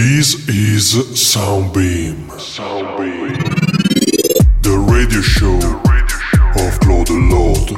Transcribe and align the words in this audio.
This 0.00 0.48
is 0.48 0.94
Soundbeam. 1.12 2.28
Soundbeam. 2.38 3.36
The 4.62 4.78
radio 4.90 5.20
show 5.20 5.56
of 6.56 6.80
Claude 6.80 7.10
Lord. 7.10 7.76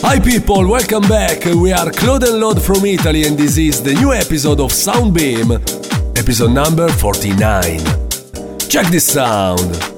Hi 0.00 0.18
people, 0.18 0.68
welcome 0.68 1.02
back. 1.02 1.44
We 1.44 1.70
are 1.70 1.92
Claude 1.92 2.24
and 2.24 2.40
Lord 2.40 2.60
from 2.60 2.84
Italy 2.84 3.22
and 3.24 3.38
this 3.38 3.56
is 3.56 3.80
the 3.80 3.94
new 3.94 4.12
episode 4.12 4.58
of 4.58 4.72
Soundbeam, 4.72 5.52
episode 6.18 6.50
number 6.50 6.88
49. 6.88 7.78
Check 8.68 8.88
this 8.88 9.06
sound. 9.06 9.93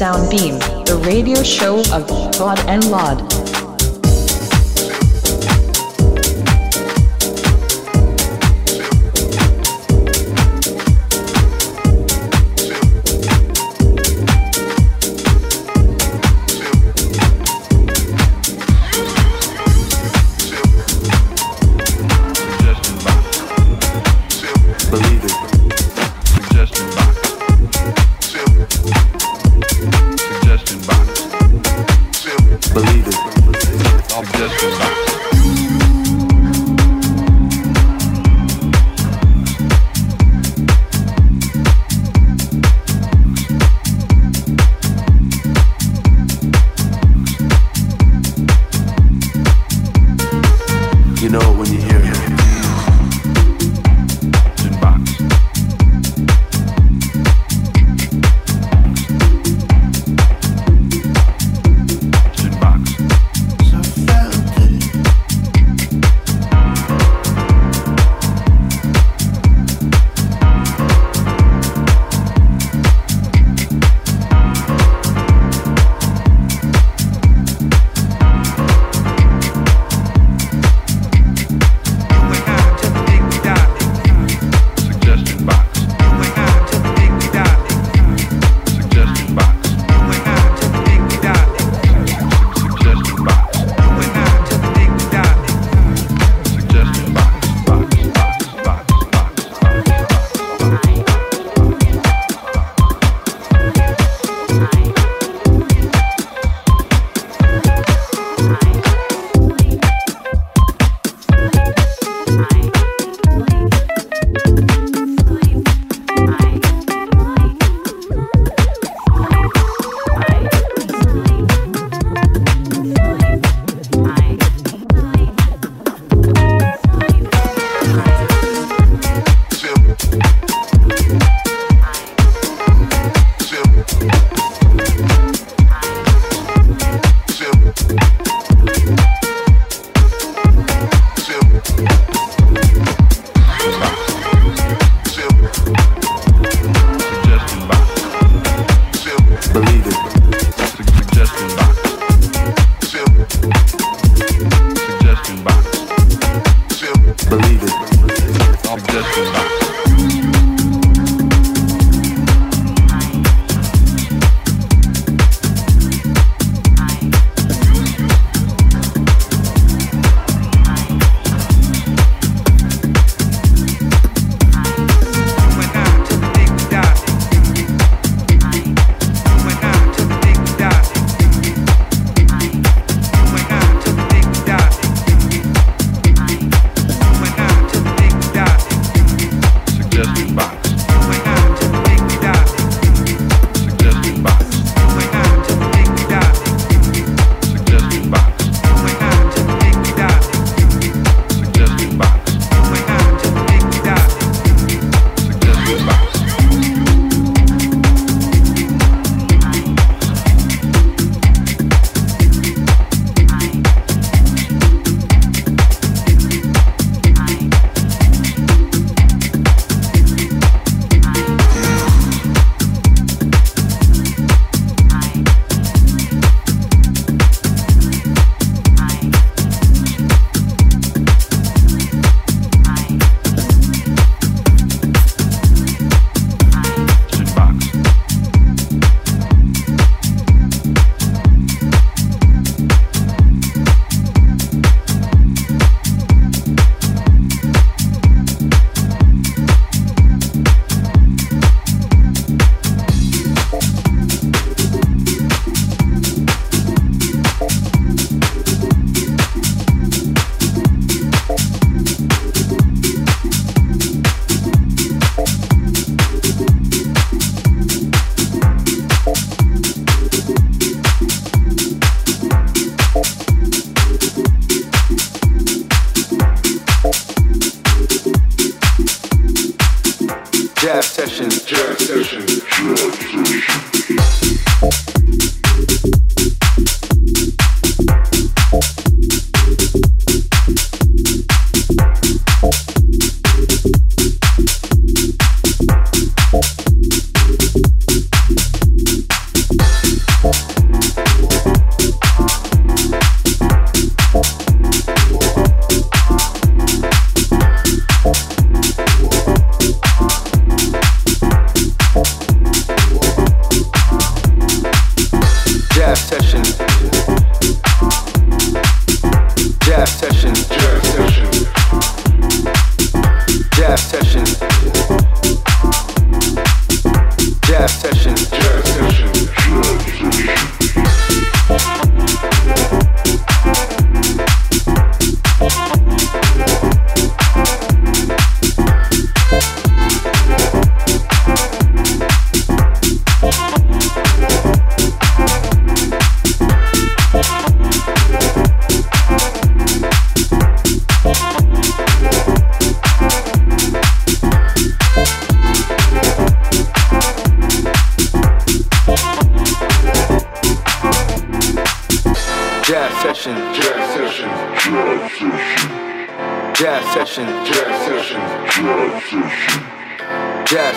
Soundbeam, 0.00 0.58
the 0.86 0.96
radio 1.06 1.42
show 1.42 1.80
of 1.92 2.06
Claude 2.32 2.58
and 2.60 2.90
Laud. 2.90 3.29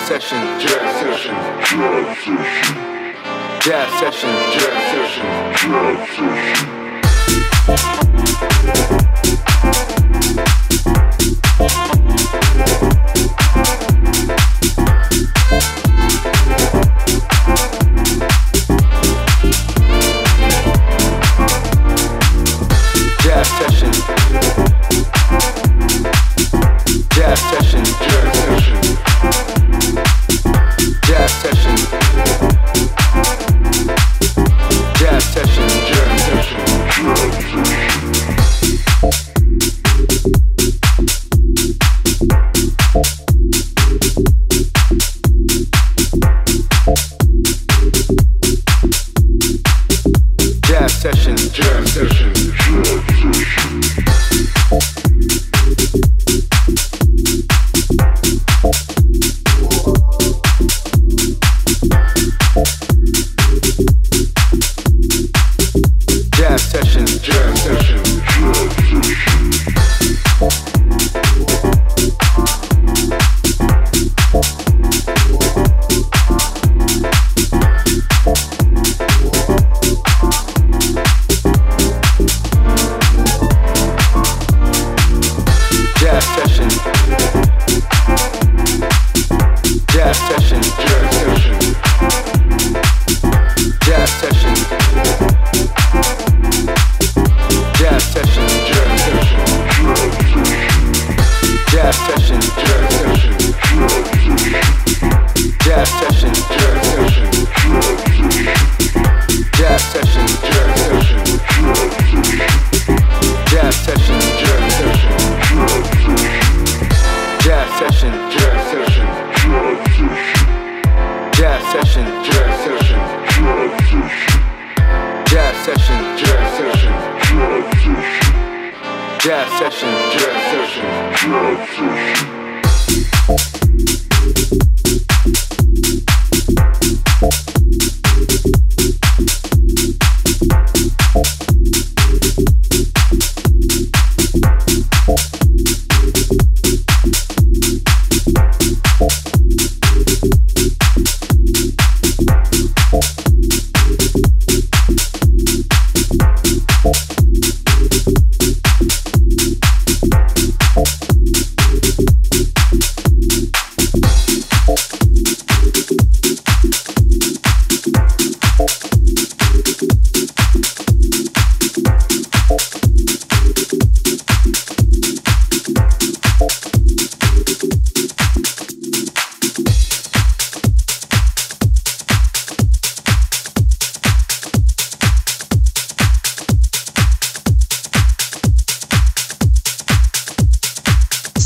session, 0.07 0.37
jazz 0.59 0.99
session, 0.99 1.33
jazz 1.63 2.17
session, 2.19 2.37
jazz 3.61 3.89
session, 3.99 4.29
jazz 4.51 4.91
session, 4.91 5.25
jazz 5.55 6.09
session. 6.09 6.82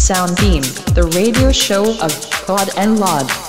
Soundbeam, 0.08 0.64
the 0.94 1.04
radio 1.20 1.52
show 1.52 1.84
of 2.02 2.46
God 2.48 2.70
and 2.78 2.98
Lod. 2.98 3.47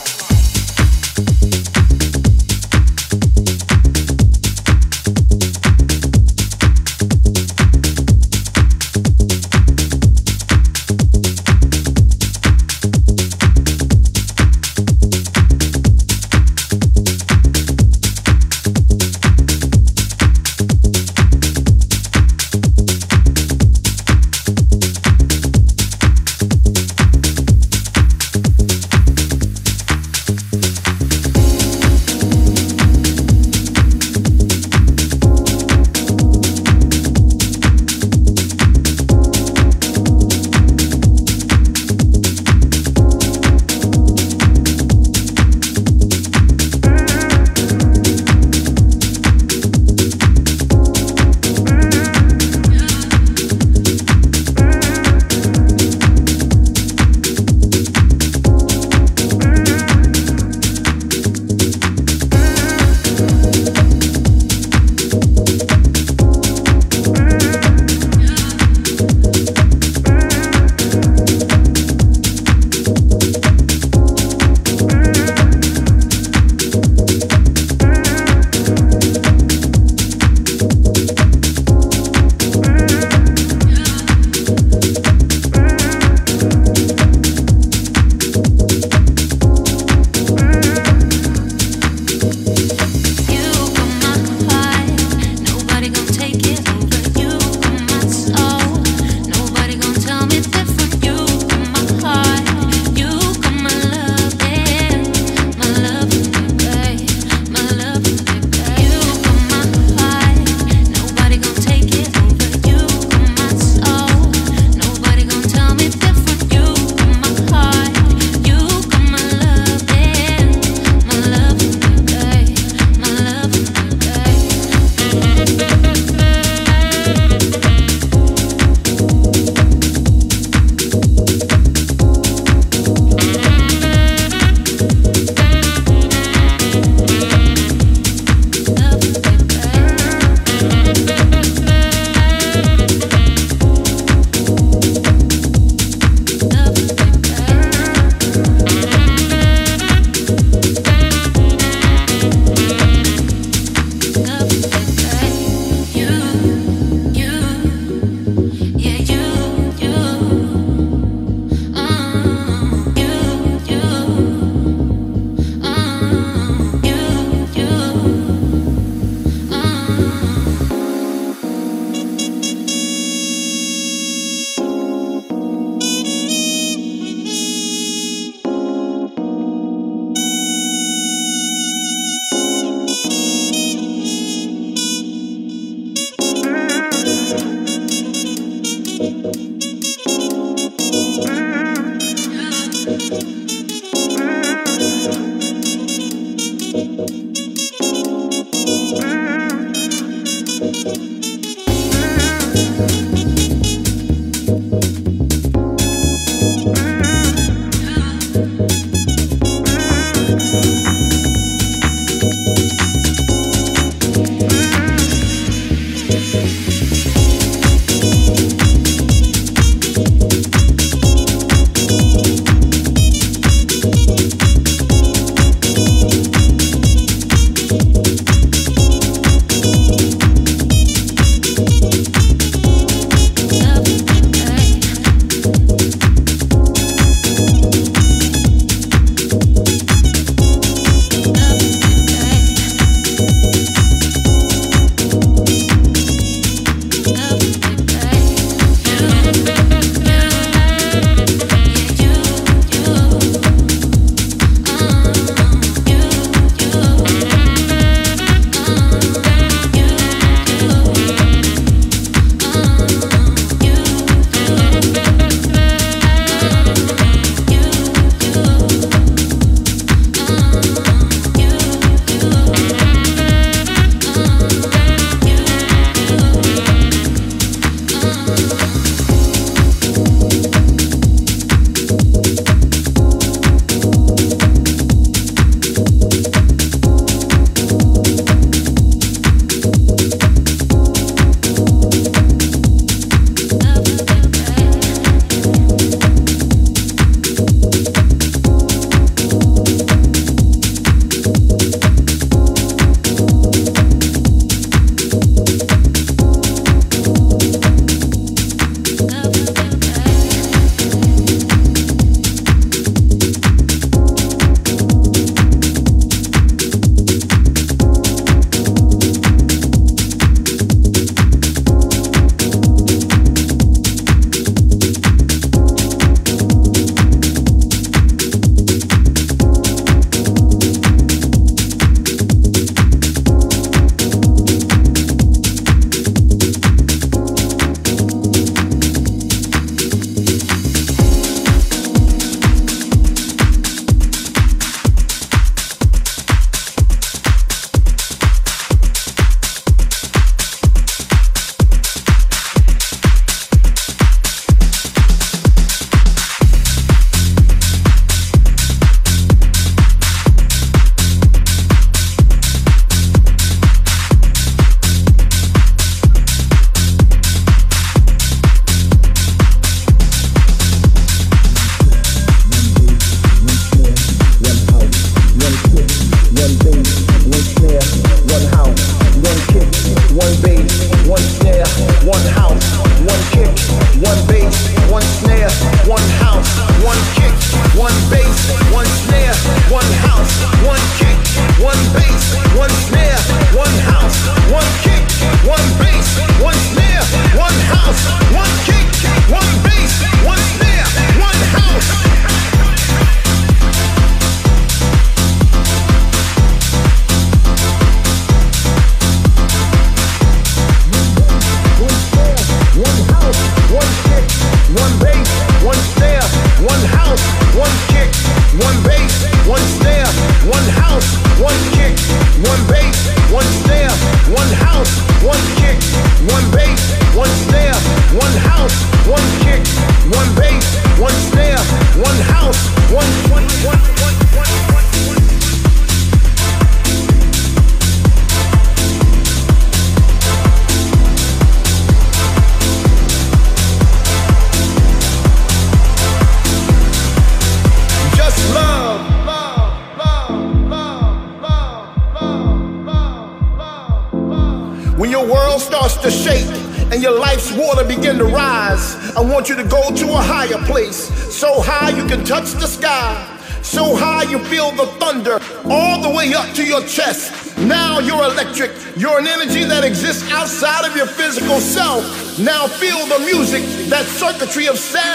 Now 472.39 472.69
feel 472.69 473.05
the 473.07 473.19
music, 473.27 473.65
that 473.91 474.07
circuitry 474.07 474.69
of 474.69 474.79
sound. 474.79 475.08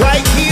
right 0.00 0.26
here. 0.28 0.51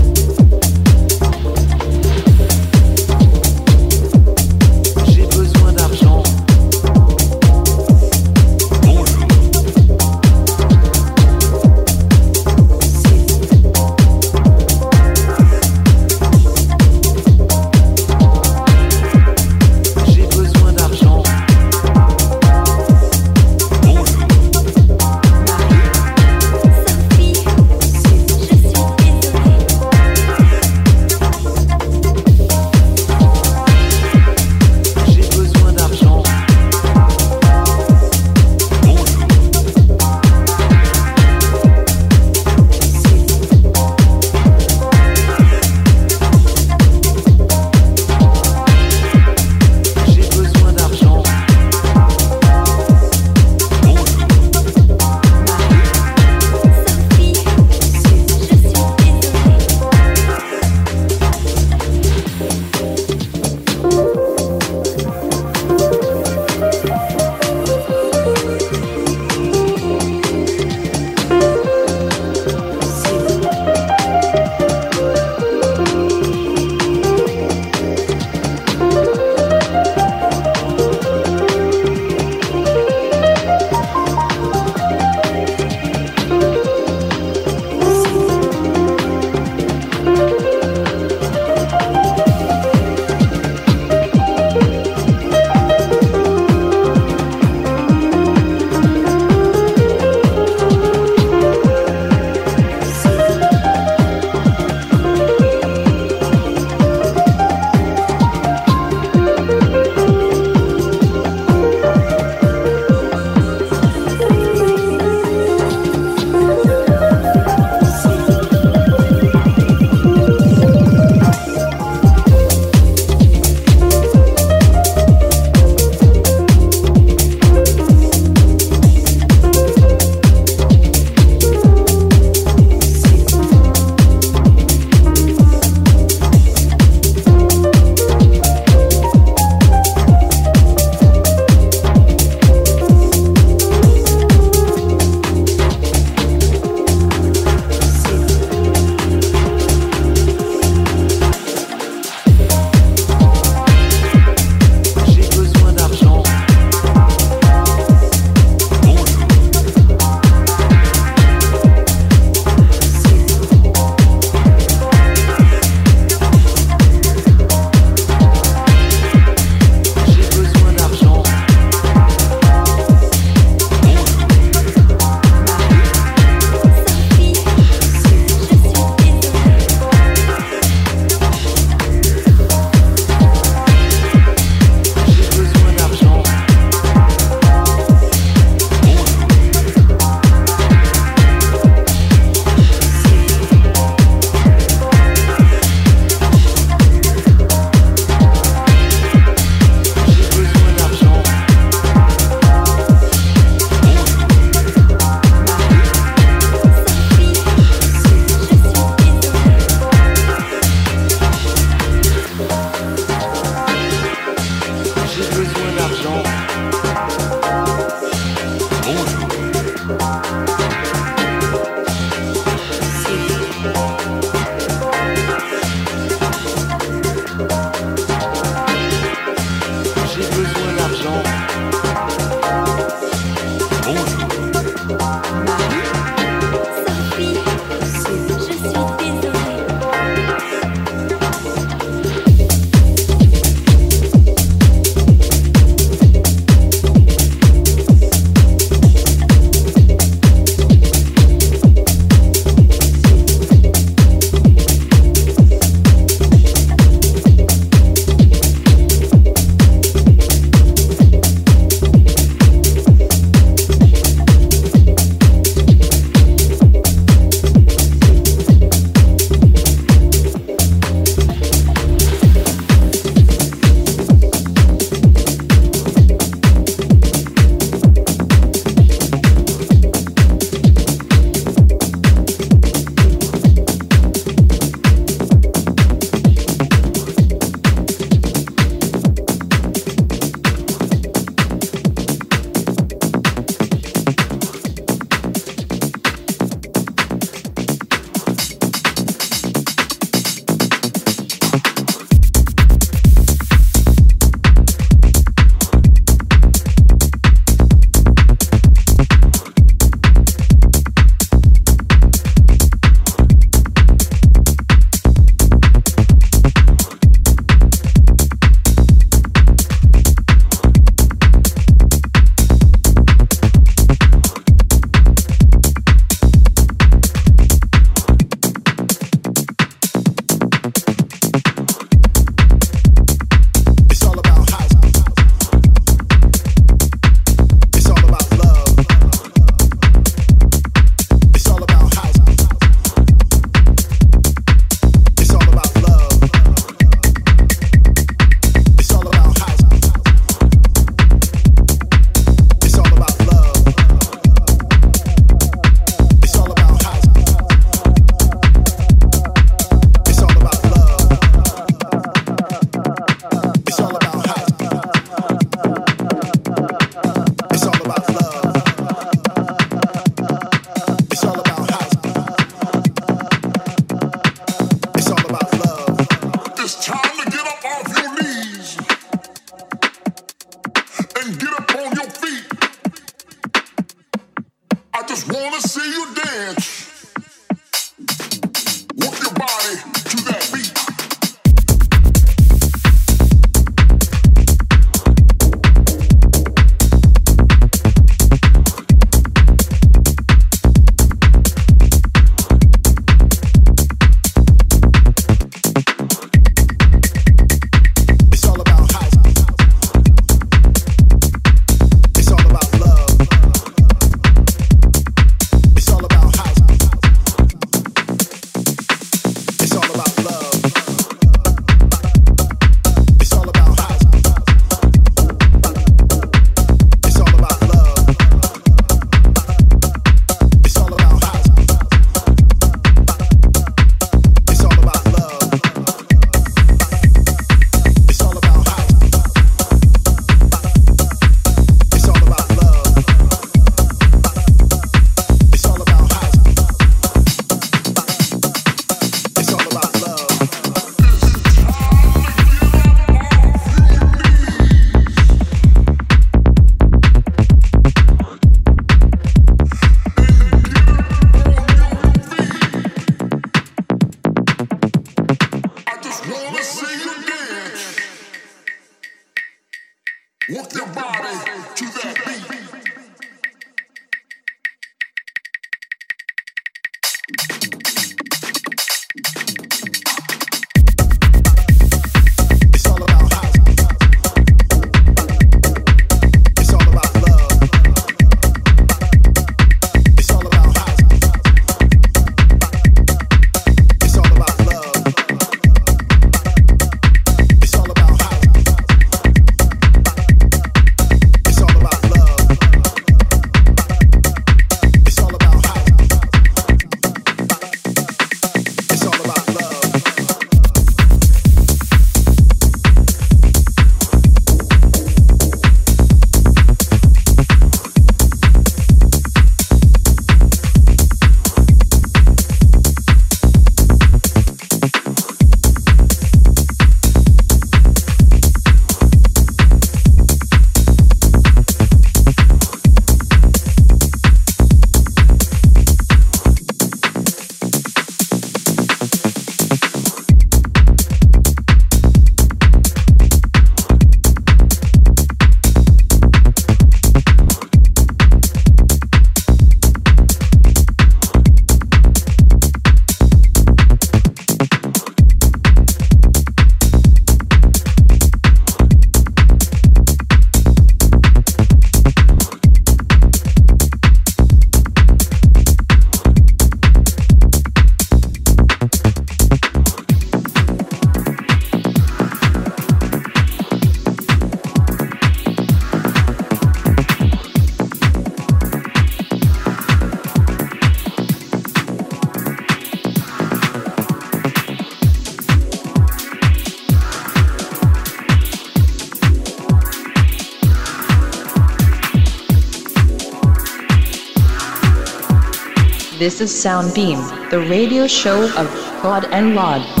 This 596.21 596.39
is 596.39 596.51
Soundbeam, 596.51 597.49
the 597.49 597.61
radio 597.61 598.05
show 598.05 598.43
of 598.55 598.67
Claude 599.01 599.25
and 599.31 599.55
Laud. 599.55 600.00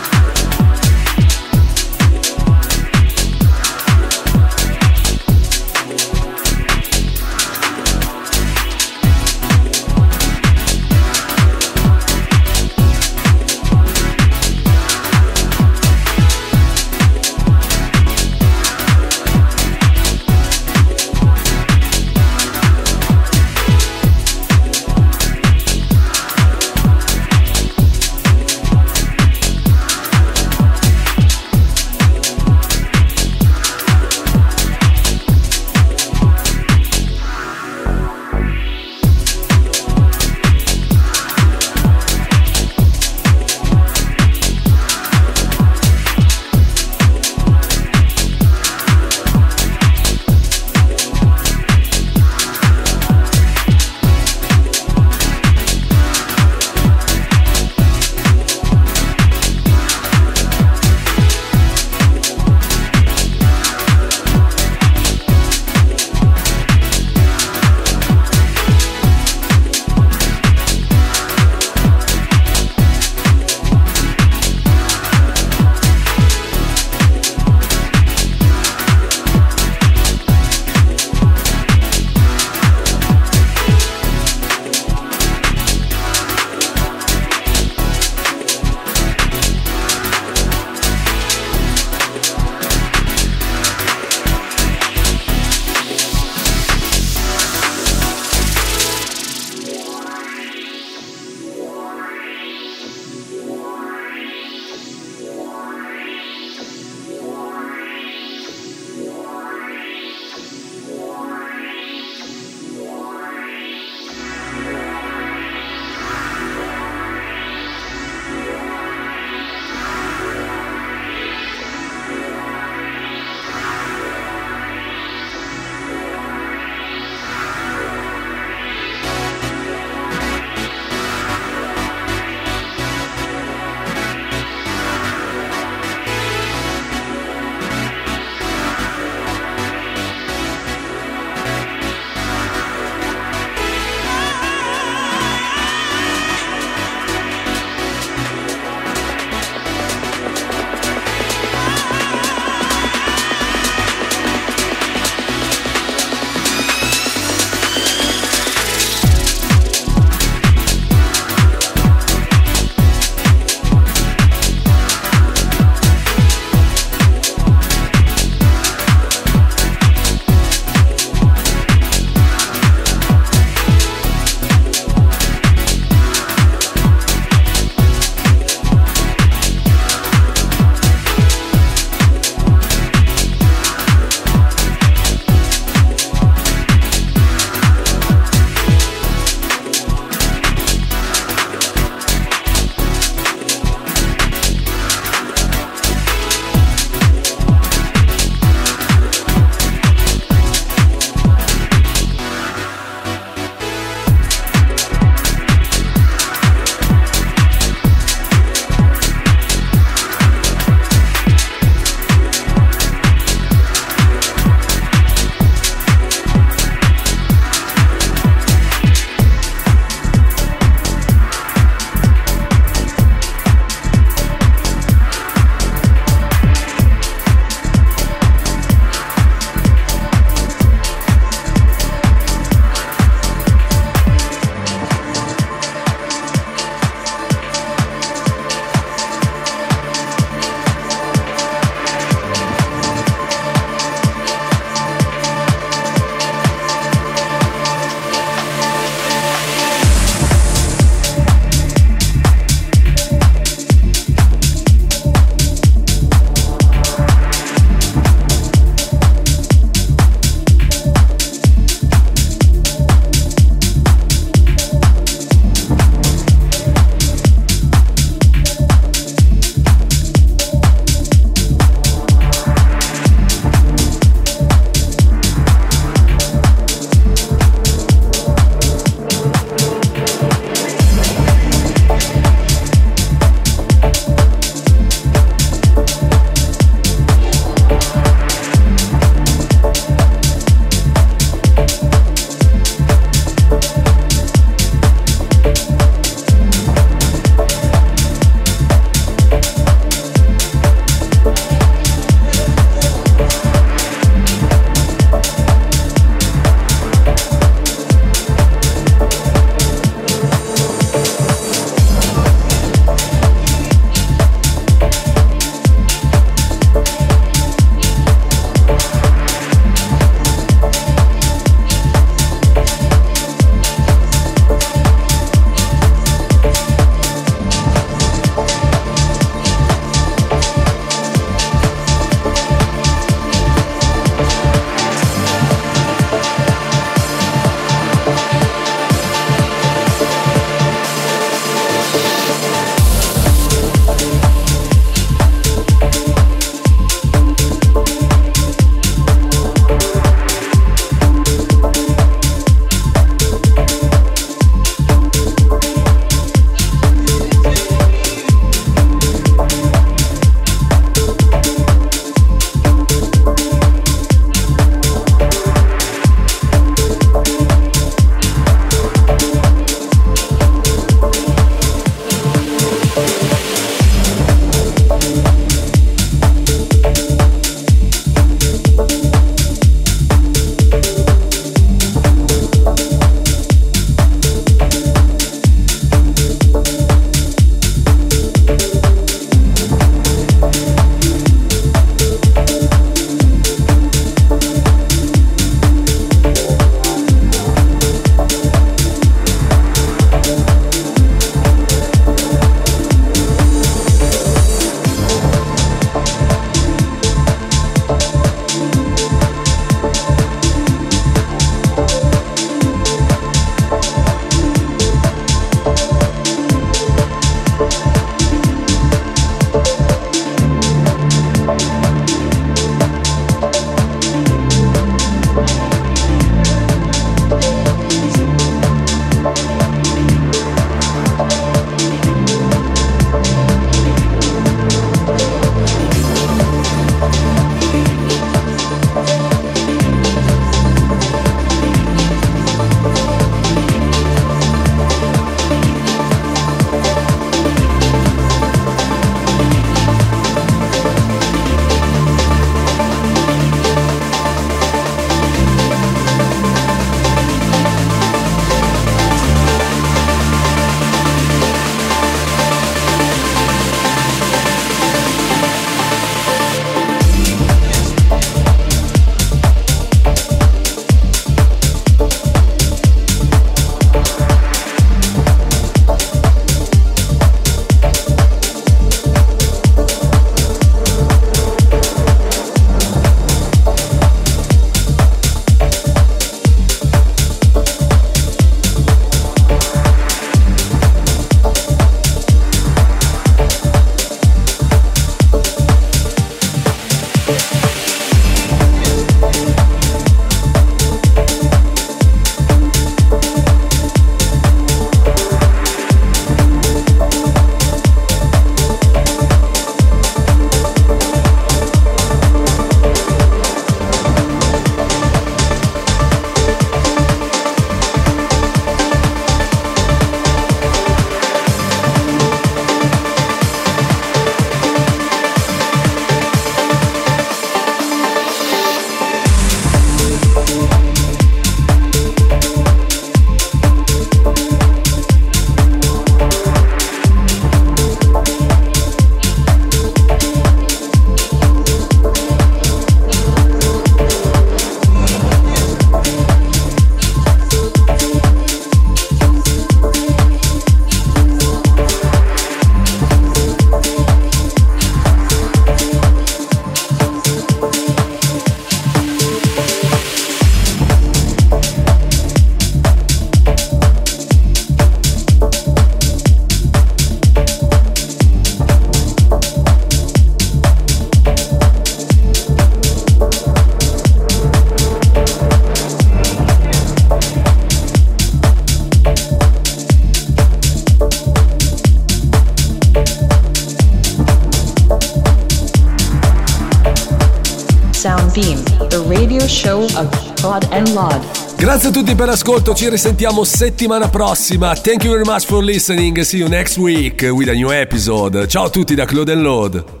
Tutti 592.11 592.15
per 592.15 592.27
l'ascolto, 592.27 592.73
ci 592.73 592.89
risentiamo 592.89 593.43
settimana 593.43 594.09
prossima. 594.09 594.73
Thank 594.75 595.03
you 595.03 595.13
very 595.13 595.25
much 595.25 595.45
for 595.45 595.63
listening. 595.63 596.19
See 596.21 596.39
you 596.39 596.47
next 596.47 596.77
week 596.77 597.21
with 597.31 597.49
a 597.49 597.53
new 597.53 597.71
episode. 597.71 598.47
Ciao 598.47 598.65
a 598.65 598.69
tutti 598.69 598.95
da 598.95 599.05
Claude 599.05 599.35
Load. 599.35 600.00